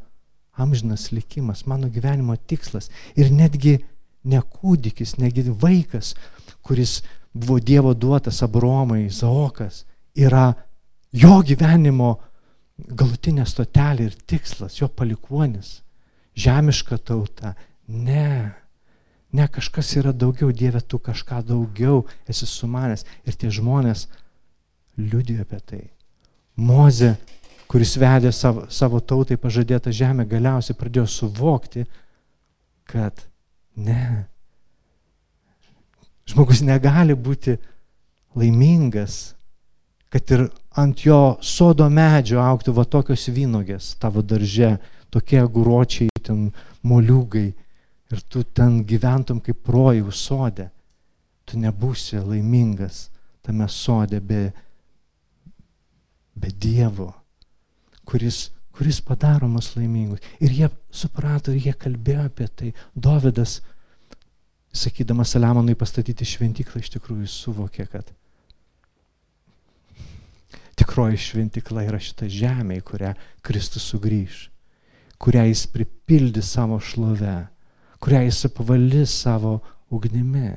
[0.59, 2.91] amžinas likimas, mano gyvenimo tikslas.
[3.17, 3.79] Ir netgi
[4.25, 6.15] ne kūdikis, negi vaikas,
[6.63, 9.85] kuris buvo Dievo duotas Abromai, Zaokas,
[10.17, 10.53] yra
[11.13, 12.17] jo gyvenimo
[12.79, 15.81] galutinė stotelė ir tikslas, jo palikuonis,
[16.39, 17.55] žemiška tauta.
[17.89, 18.55] Ne,
[19.33, 23.07] ne kažkas yra daugiau, Dieve, tu kažką daugiau esi sumanęs.
[23.27, 24.07] Ir tie žmonės
[24.99, 25.83] liudijo apie tai.
[26.59, 27.15] Moze,
[27.71, 31.85] kuris vedė savo, savo tautai pažadėtą žemę, galiausiai pradėjo suvokti,
[32.89, 33.23] kad
[33.77, 34.27] ne,
[36.29, 37.57] žmogus negali būti
[38.39, 39.35] laimingas,
[40.09, 44.77] kad ir ant jo sodo medžio auktų va tokios vynogės tavo darže,
[45.13, 46.49] tokie guročiai, ten
[46.85, 47.47] moliūgai
[48.13, 50.69] ir tu ten gyventum kaip projų sode.
[51.49, 53.09] Tu nebūsi laimingas
[53.45, 54.51] tame sode be,
[56.41, 57.11] be Dievo,
[58.09, 60.23] kuris, kuris padaro mus laimingus.
[60.41, 62.71] Ir jie suprato, ir jie kalbėjo apie tai.
[62.95, 63.59] Dovydas,
[64.75, 68.13] sakydamas Saliamonui pastatyti šventyklą, iš tikrųjų suvokė, kad
[70.79, 73.13] tikroji šventikla yra šita žemė, į kurią
[73.45, 74.47] Kristus sugrįž,
[75.19, 77.39] kurią jis pripildys savo šlove,
[77.99, 79.59] kurią jis apvalys savo
[79.91, 80.53] ugnimi.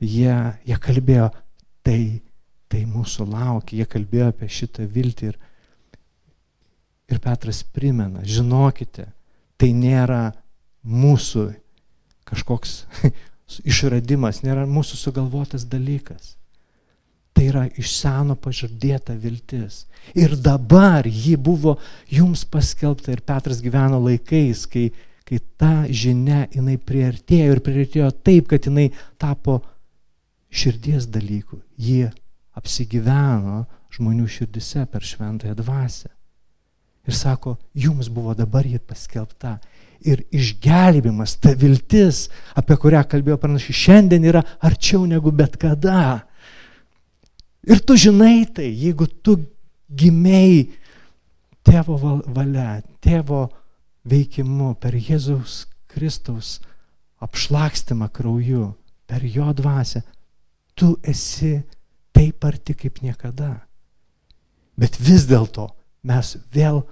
[0.00, 0.32] Jie,
[0.64, 1.28] jie kalbėjo,
[1.84, 2.22] tai,
[2.70, 5.38] tai mūsų laukia, jie kalbėjo apie šitą viltį ir,
[7.10, 9.08] ir Petras primena, žinokite,
[9.58, 10.30] tai nėra
[10.86, 11.48] mūsų
[12.30, 12.84] kažkoks
[13.66, 16.36] išradimas, nėra mūsų sugalvotas dalykas.
[17.34, 19.84] Tai yra iš seno pažadėta viltis.
[20.18, 21.76] Ir dabar ji buvo
[22.10, 24.90] jums paskelbta ir Petras gyveno laikais, kai,
[25.26, 29.60] kai ta žinia jinai priartėjo ir priartėjo taip, kad jinai tapo
[30.50, 31.62] širdies dalykų.
[31.78, 32.10] Ji
[32.58, 36.10] apsigyveno žmonių širdise per šventąją dvasę.
[37.08, 39.58] Ir sako, jums buvo dabar ji paskelbta.
[40.00, 46.22] Ir išgelbimas, ta viltis, apie kurią kalbėjo pranašai, šiandien yra arčiau negu bet kada.
[47.68, 49.36] Ir tu žinai tai, jeigu tu
[49.90, 50.70] gimiai
[51.66, 51.98] tėvo
[52.32, 53.48] valia, tėvo
[54.08, 56.58] veikimu per Jėzaus Kristaus
[57.20, 58.70] apšlakstimą krauju,
[59.04, 60.00] per jo dvasę,
[60.74, 61.58] tu esi
[62.20, 63.62] taip arti kaip niekada.
[64.76, 65.70] Bet vis dėlto
[66.04, 66.82] mes vėl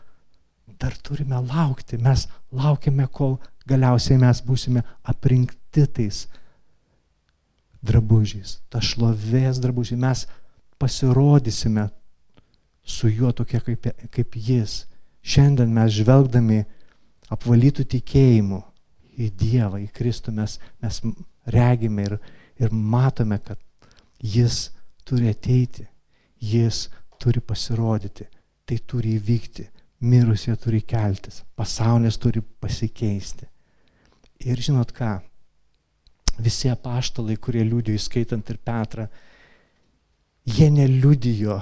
[0.80, 3.36] dar turime laukti, mes laukime, kol
[3.68, 6.22] galiausiai mes būsime aprinkti tais
[7.84, 10.00] drabužiais, ta šlovės drabužiai.
[10.00, 10.24] Mes
[10.80, 11.88] pasirodysime
[12.88, 14.86] su juo tokie kaip, kaip jis.
[15.28, 16.62] Šiandien mes žvelgdami
[17.28, 18.62] apvalytų tikėjimu
[19.18, 21.02] į Dievą, į Kristų, mes, mes
[21.44, 22.18] regime ir,
[22.62, 23.58] ir matome, kad
[24.22, 24.70] jis
[25.08, 25.86] turi ateiti,
[26.38, 26.86] jis
[27.20, 28.26] turi pasirodyti,
[28.68, 29.64] tai turi įvykti,
[30.04, 33.48] mirusie turi keltis, pasaulis turi pasikeisti.
[34.46, 35.16] Ir žinot ką,
[36.44, 39.08] visi apaštalai, kurie liūdėjo, įskaitant ir Petrą,
[40.46, 41.58] jie neliudijo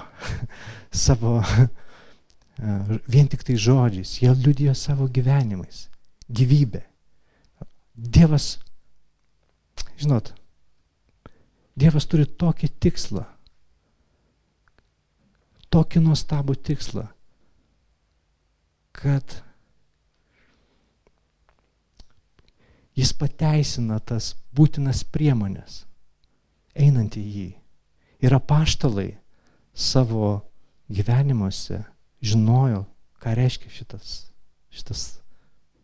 [1.06, 1.38] savo
[3.12, 5.87] vien tik tai žodžiais, jie liudijo savo gyvenimais,
[6.28, 6.82] gyvybę.
[7.96, 8.59] Dievas,
[9.96, 10.35] žinot,
[11.76, 13.22] Dievas turi tokį tikslą,
[15.76, 17.04] tokį nuostabų tikslą,
[18.96, 19.36] kad
[22.96, 25.84] jis pateisina tas būtinas priemonės,
[26.72, 27.48] einant į jį.
[28.24, 29.10] Ir apaštalai
[29.76, 30.38] savo
[30.88, 31.82] gyvenimuose
[32.24, 32.86] žinojo,
[33.20, 34.14] ką reiškia šitas,
[34.72, 35.02] šitas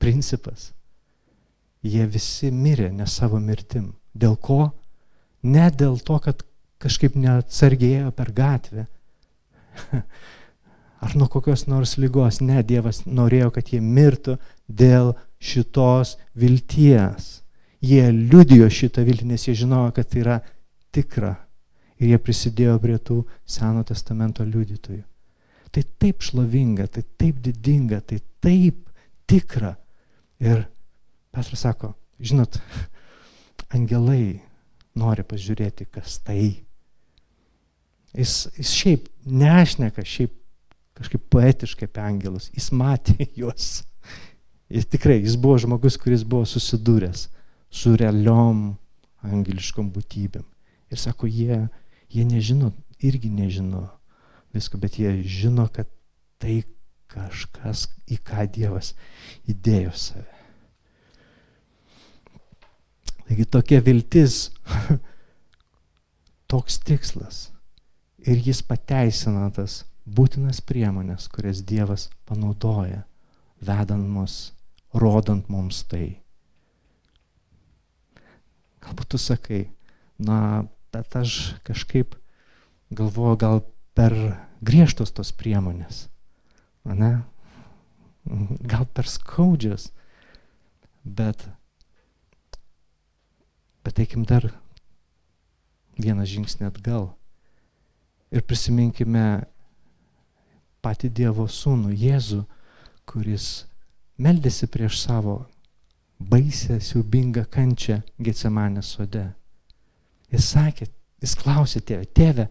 [0.01, 0.71] principas.
[1.83, 3.93] Jie visi mirė ne savo mirtim.
[4.15, 4.71] Dėl ko?
[5.43, 6.45] Ne dėl to, kad
[6.83, 8.87] kažkaip neatsargėjo per gatvę.
[11.05, 12.41] Ar nuo kokios nors lygos.
[12.45, 14.37] Ne, Dievas norėjo, kad jie mirtų
[14.69, 17.41] dėl šitos vilties.
[17.83, 20.37] Jie liudijo šitą viltį, nes jie žinojo, kad tai yra
[20.95, 21.35] tikra
[22.03, 25.03] ir jie prisidėjo prie tų Seno testamento liudytojų.
[25.73, 28.91] Tai taip šlovinga, tai taip didinga, tai taip
[29.31, 29.77] tikra.
[30.43, 30.67] Ir
[31.33, 32.59] Petras sako, žinot,
[33.77, 34.43] angelai
[34.99, 36.67] nori pažiūrėti, kas tai.
[38.17, 40.35] Jis, jis šiaip nešneka, šiaip
[40.99, 43.83] kažkaip poetiškai apie angelus, jis matė juos.
[44.73, 47.27] Ir tikrai, jis buvo žmogus, kuris buvo susidūręs
[47.73, 48.73] su realiom
[49.25, 50.45] angeliškom būtybėm.
[50.93, 51.65] Ir sako, jie
[52.13, 53.87] Jie nežino, irgi nežino
[54.53, 55.89] visko, bet jie žino, kad
[56.43, 56.61] tai
[57.09, 58.93] kažkas, į ką Dievas
[59.49, 60.29] įdėjo save.
[63.25, 64.51] Taigi tokia viltis,
[66.53, 67.47] toks tikslas.
[68.27, 73.05] Ir jis pateisina tas būtinas priemonės, kurias Dievas panaudoja,
[73.63, 74.53] vedant mus,
[74.95, 76.19] rodant mums tai.
[78.83, 79.63] Galbūt tu sakai,
[80.19, 82.17] na, bet aš kažkaip
[82.91, 83.63] galvoju, gal
[83.95, 84.17] per
[84.63, 86.09] griežtos tos priemonės,
[86.85, 87.23] ne?
[88.71, 89.89] gal per skaudžios,
[91.03, 91.47] bet,
[93.83, 94.47] bet eikim dar
[95.99, 97.11] vieną žingsnį atgal
[98.33, 99.45] ir prisiminkime
[100.83, 102.43] patį Dievo sūnų Jėzų,
[103.07, 103.67] kuris
[104.23, 105.43] meldėsi prieš savo
[106.23, 109.27] baisę, siubingą kančią Getsemanės sode.
[110.33, 110.89] Jis sakė,
[111.23, 112.49] jis klausė tėvę, tėvę,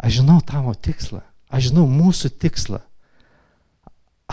[0.00, 2.80] aš žinau tavo tikslą, aš žinau mūsų tikslą,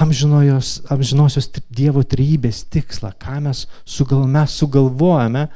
[0.02, 5.48] amžinojos, amžinosios Dievo trybės tikslą, ką mes, sugal, mes sugalvojame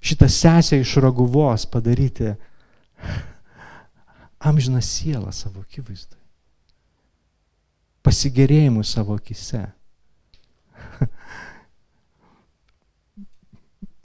[0.00, 2.34] šitą sesę iš raguvos padaryti
[4.40, 6.18] amžiną sielą savo akivaizdui,
[8.06, 9.66] pasigėrėjimų savo akise.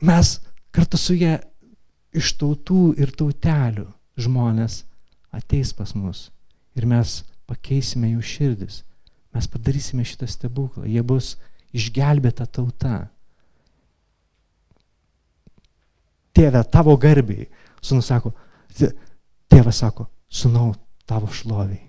[0.06, 0.40] Mes
[0.76, 1.38] kartu su ją
[2.16, 3.88] iš tautų ir tautelių
[4.20, 4.84] žmonės
[5.36, 6.30] ateis pas mus
[6.76, 8.84] ir mes pakeisime jų širdis.
[9.36, 10.86] Mes padarysime šitą stebuklą.
[10.88, 11.36] Jie bus
[11.76, 13.10] išgelbėta tauta.
[16.36, 17.50] Tėve, tavo garbiai.
[17.84, 18.32] Sūnus sako,
[18.80, 20.74] tėvas sako, sūnau,
[21.08, 21.84] tavo šloviai.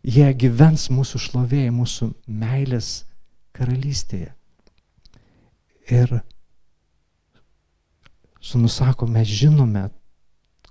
[0.00, 3.04] Jie gyvens mūsų šlovėje, mūsų meilės
[3.56, 4.32] karalystėje.
[5.90, 6.20] Ir
[8.40, 9.90] Sūnus sako, mes žinome,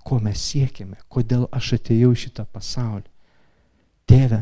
[0.02, 3.06] ko mes siekime, kodėl aš atėjau į šitą pasaulį.
[4.10, 4.40] Tėve,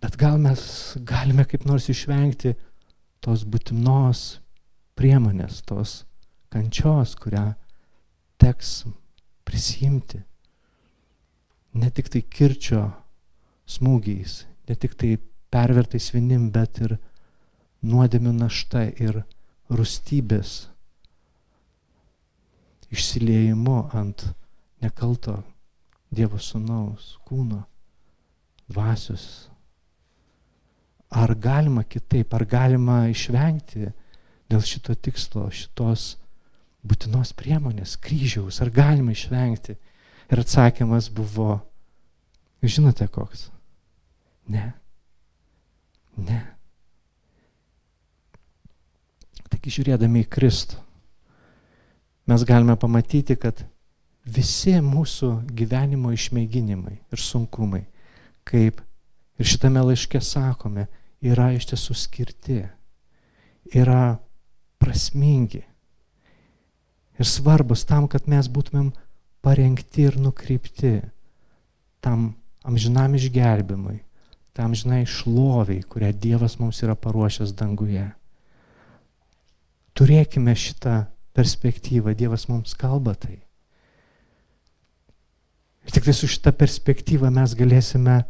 [0.00, 0.62] bet gal mes
[1.04, 2.54] galime kaip nors išvengti
[3.20, 4.38] tos būtinos
[4.96, 5.98] priemonės, tos
[6.48, 7.50] kančios, kurią
[8.38, 8.86] teks
[9.44, 10.22] prisimti.
[11.78, 12.86] Ne tik tai kirčio
[13.68, 15.16] smūgiais, ne tik tai
[15.52, 16.96] pervertais vinim, bet ir
[17.84, 19.22] nuodėmių našta ir
[19.70, 20.56] rūstybės
[22.90, 24.24] išsiliejimu ant
[24.82, 25.42] nekalto
[26.08, 27.60] Dievo Sūnaus kūno,
[28.68, 29.48] dvasios.
[31.12, 33.90] Ar galima kitaip, ar galima išvengti
[34.48, 36.14] dėl šito tikslo, šitos
[36.88, 39.76] būtinos priemonės, kryžiaus, ar galima išvengti?
[40.28, 41.60] Ir atsakymas buvo,
[42.62, 43.48] žinote koks?
[44.52, 44.72] Ne.
[46.18, 46.40] Ne.
[49.48, 50.80] Taigi žiūrėdami į Kristų,
[52.28, 53.62] mes galime pamatyti, kad
[54.28, 57.86] visi mūsų gyvenimo išmėginimai ir sunkumai,
[58.48, 58.82] kaip
[59.40, 60.88] ir šitame laiške sakome,
[61.24, 62.60] yra iš tiesų skirti,
[63.72, 64.18] yra
[64.78, 65.64] prasmingi
[67.18, 68.92] ir svarbus tam, kad mes būtumėm
[69.44, 71.00] parengti ir nukreipti
[72.04, 72.32] tam
[72.66, 74.00] amžinam išgelbimui,
[74.54, 78.06] tam žinai šloviai, kurią Dievas mums yra paruošęs danguje.
[79.98, 81.04] Turėkime šitą
[81.34, 83.38] perspektyvą, Dievas mums kalba tai.
[85.86, 88.20] Ir tik tai su šitą perspektyvą mes galėsime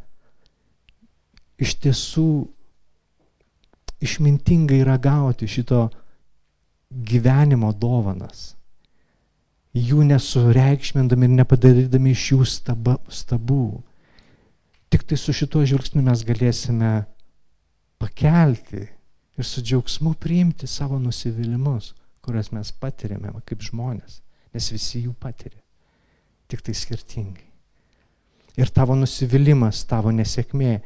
[1.58, 2.28] iš tiesų
[4.04, 5.88] išmintingai ragauti šito
[6.88, 8.54] gyvenimo dovanas,
[9.76, 13.82] jų nesureikšmindami ir nepadarydami iš jų staba, stabų.
[14.88, 16.92] Tik tai su šituo žvilgsniu mes galėsime
[18.00, 18.86] pakelti
[19.38, 21.92] ir su džiaugsmu priimti savo nusivylimus,
[22.24, 24.20] kurias mes patiriame kaip žmonės,
[24.54, 25.60] nes visi jų patiria,
[26.48, 27.44] tik tai skirtingai.
[28.58, 30.78] Ir tavo nusivylimas, tavo nesėkmė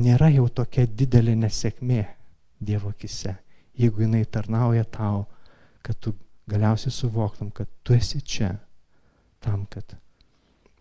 [0.00, 2.04] nėra jau tokia didelė nesėkmė
[2.64, 3.34] Dievo akise,
[3.76, 5.24] jeigu jinai tarnauja tau,
[5.84, 6.14] kad tu
[6.50, 8.54] galiausiai suvoktum, kad tu esi čia
[9.44, 9.96] tam, kad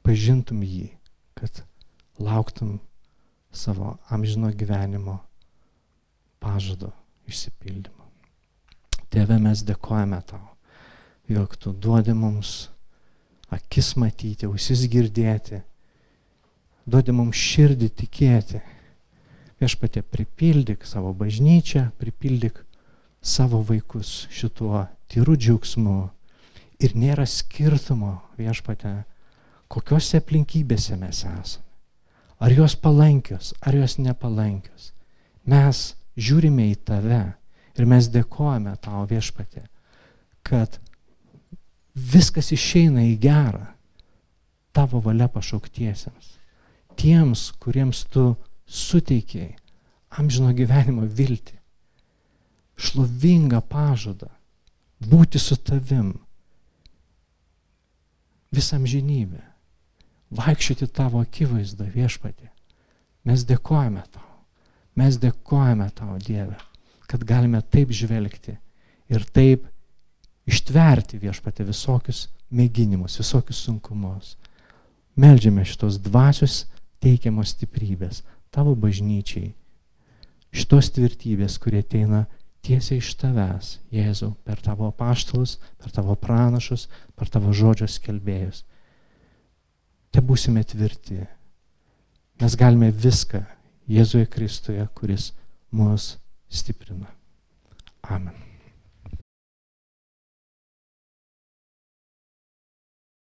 [0.03, 0.89] pažintum jį,
[1.37, 1.63] kad
[2.19, 2.79] lauktum
[3.53, 5.19] savo amžino gyvenimo
[6.43, 6.91] pažado
[7.29, 8.03] išsipildymo.
[9.13, 10.41] Tėve, mes dėkojame tau,
[11.29, 12.67] jog tu duodi mums
[13.53, 15.61] akis matyti, ausis girdėti,
[16.89, 18.63] duodi mums širdį tikėti.
[19.61, 22.57] Viešpatė, pripildyk savo bažnyčią, pripildyk
[23.23, 24.81] savo vaikus šituo
[25.13, 26.09] tyru džiaugsmu.
[26.83, 29.03] Ir nėra skirtumo, viešpatė,
[29.71, 31.69] kokiuose aplinkybėse mes esame.
[32.43, 34.89] Ar jos palankios, ar jos nepalankios.
[35.47, 37.21] Mes žiūrime į tave
[37.77, 39.63] ir mes dėkojame tau viešpatė,
[40.43, 40.75] kad
[41.95, 43.69] viskas išeina į gerą
[44.75, 46.33] tavo valia pašauktiesiems.
[46.99, 48.33] Tiems, kuriems tu
[48.67, 49.53] suteikiai
[50.19, 51.55] amžino gyvenimo viltį,
[52.75, 54.32] šlovingą pažadą
[55.09, 56.13] būti su tavim
[58.53, 59.41] visam žinybę.
[60.33, 62.49] Vaikščioti tavo akivaizdą viešpatį.
[63.29, 64.25] Mes dėkojame tau.
[64.97, 66.57] Mes dėkojame tau, Dieve,
[67.09, 68.57] kad galime taip žvelgti
[69.09, 69.65] ir taip
[70.49, 74.35] ištverti viešpatį visokius mėginimus, visokius sunkumus.
[75.17, 76.63] Meldžiame šitos dvasios
[77.03, 78.21] teikiamos stiprybės
[78.53, 79.53] tavo bažnyčiai,
[80.53, 82.25] šitos tvirtybės, kurie ateina
[82.63, 86.87] tiesiai iš tavęs, Jėzau, per tavo paštalus, per tavo pranašus,
[87.17, 88.63] per tavo žodžio skelbėjus.
[90.13, 91.23] Te būsime tvirti.
[92.41, 93.43] Mes galime viską
[93.89, 95.31] Jėzuje Kristuje, kuris
[95.75, 96.15] mus
[96.49, 97.11] stiprina.
[98.03, 98.52] Amen.